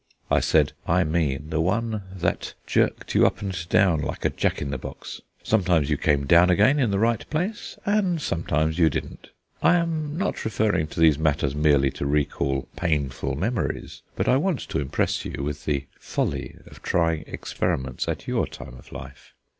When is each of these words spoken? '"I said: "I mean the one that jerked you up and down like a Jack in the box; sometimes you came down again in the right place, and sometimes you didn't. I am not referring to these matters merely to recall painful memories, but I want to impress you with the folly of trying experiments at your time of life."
'"I 0.31 0.39
said: 0.39 0.73
"I 0.87 1.03
mean 1.03 1.51
the 1.51 1.61
one 1.61 2.01
that 2.11 2.55
jerked 2.65 3.13
you 3.13 3.27
up 3.27 3.39
and 3.43 3.53
down 3.69 4.01
like 4.01 4.25
a 4.25 4.31
Jack 4.31 4.59
in 4.59 4.71
the 4.71 4.79
box; 4.79 5.21
sometimes 5.43 5.91
you 5.91 5.95
came 5.97 6.25
down 6.25 6.49
again 6.49 6.79
in 6.79 6.89
the 6.89 6.97
right 6.97 7.23
place, 7.29 7.77
and 7.85 8.19
sometimes 8.19 8.79
you 8.79 8.89
didn't. 8.89 9.29
I 9.61 9.75
am 9.75 10.17
not 10.17 10.43
referring 10.43 10.87
to 10.87 10.99
these 10.99 11.19
matters 11.19 11.53
merely 11.53 11.91
to 11.91 12.07
recall 12.07 12.67
painful 12.75 13.35
memories, 13.35 14.01
but 14.15 14.27
I 14.27 14.37
want 14.37 14.61
to 14.69 14.79
impress 14.81 15.23
you 15.23 15.43
with 15.43 15.65
the 15.65 15.85
folly 15.99 16.57
of 16.65 16.81
trying 16.81 17.23
experiments 17.27 18.07
at 18.07 18.27
your 18.27 18.47
time 18.47 18.73
of 18.79 18.91
life." 18.91 19.35